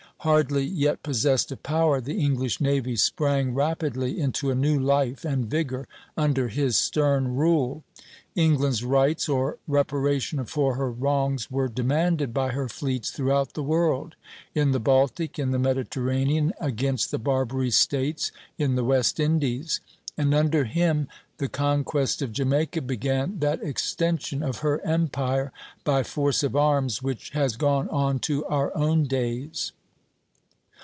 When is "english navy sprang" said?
2.23-3.55